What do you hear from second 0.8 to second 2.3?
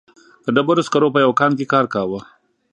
سکرو په یوه کان کې کار کاوه.